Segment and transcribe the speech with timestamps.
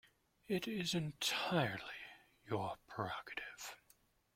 [0.47, 1.93] It is entirely
[2.49, 3.77] your prerogative.